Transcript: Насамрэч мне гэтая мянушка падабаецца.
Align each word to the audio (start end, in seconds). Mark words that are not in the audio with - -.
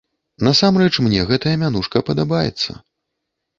Насамрэч 0.45 0.93
мне 1.09 1.27
гэтая 1.33 1.55
мянушка 1.65 2.03
падабаецца. 2.11 2.71